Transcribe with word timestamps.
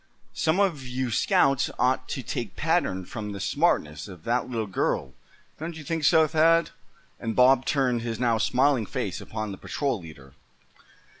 Some 0.33 0.59
of 0.59 0.81
you 0.83 1.11
scouts 1.11 1.69
ought 1.77 2.09
to 2.09 2.23
take 2.23 2.55
pattern 2.55 3.05
from 3.05 3.33
the 3.33 3.39
smartness 3.39 4.07
of 4.07 4.23
that 4.23 4.49
little 4.49 4.65
girl; 4.65 5.13
don't 5.59 5.77
you 5.77 5.83
think 5.83 6.05
so, 6.05 6.25
Thad?" 6.25 6.71
and 7.19 7.35
Bob 7.35 7.65
turned 7.65 8.01
his 8.01 8.19
now 8.19 8.39
smiling 8.39 8.87
face 8.87 9.21
upon 9.21 9.51
the 9.51 9.59
patrol 9.59 10.01
leader. 10.01 10.33